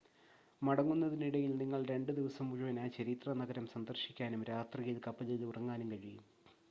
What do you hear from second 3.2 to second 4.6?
നഗരം സന്ദർശിക്കാനും